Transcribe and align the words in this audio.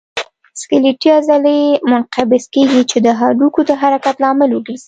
سکلیټي 0.61 1.09
عضلې 1.17 1.59
منقبض 1.91 2.43
کېږي 2.53 2.81
چې 2.91 2.97
د 3.05 3.07
هډوکو 3.19 3.61
د 3.69 3.71
حرکت 3.81 4.15
لامل 4.23 4.49
وګرځي. 4.53 4.79